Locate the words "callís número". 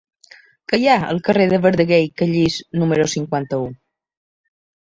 2.23-3.07